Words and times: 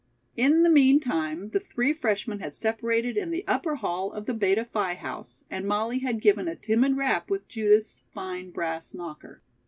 In 0.35 0.63
the 0.63 0.69
meantime, 0.71 1.49
the 1.49 1.59
three 1.59 1.93
freshmen 1.93 2.39
had 2.39 2.55
separated 2.55 3.17
in 3.17 3.29
the 3.29 3.47
upper 3.47 3.75
hall 3.75 4.11
of 4.11 4.25
the 4.25 4.33
Beta 4.33 4.65
Phi 4.65 4.95
House, 4.95 5.43
and 5.47 5.67
Molly 5.67 5.99
had 5.99 6.21
given 6.21 6.47
a 6.47 6.55
timid 6.55 6.97
rap 6.97 7.29
with 7.29 7.47
Judith's 7.47 8.05
fine 8.11 8.49
brass 8.49 8.95
knocker. 8.95 9.43